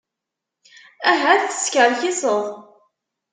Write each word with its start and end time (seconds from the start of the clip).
Ahat 1.11 1.41
teskerkiseḍ. 1.49 2.45